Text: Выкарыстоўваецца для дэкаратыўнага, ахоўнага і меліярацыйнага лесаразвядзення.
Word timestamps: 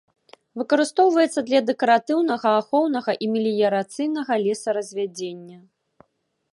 Выкарыстоўваецца 0.59 1.43
для 1.49 1.59
дэкаратыўнага, 1.67 2.49
ахоўнага 2.61 3.11
і 3.27 3.31
меліярацыйнага 3.35 4.33
лесаразвядзення. 4.47 5.57